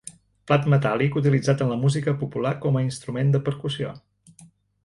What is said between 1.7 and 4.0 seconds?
la música popular com a instrument de percussió.